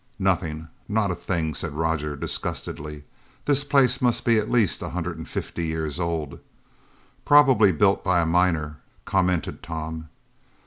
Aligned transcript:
"Nothing 0.17 0.67
not 0.87 1.11
a 1.11 1.15
thing," 1.15 1.53
said 1.53 1.73
Roger 1.73 2.15
disgustedly. 2.15 3.03
"This 3.45 3.63
place 3.63 4.01
must 4.01 4.25
be 4.25 4.39
at 4.39 4.49
least 4.49 4.81
a 4.81 4.89
hundred 4.89 5.15
and 5.19 5.29
fifty 5.29 5.67
years 5.67 5.99
old." 5.99 6.39
"Probably 7.23 7.71
built 7.71 8.03
by 8.03 8.19
a 8.19 8.25
miner," 8.25 8.77
commented 9.05 9.61
Tom. 9.61 10.09